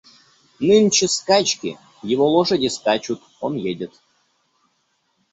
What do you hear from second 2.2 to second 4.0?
лошади скачут, он едет.